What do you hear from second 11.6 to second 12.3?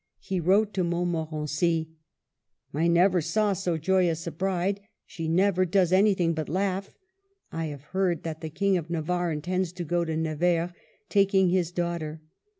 daughter.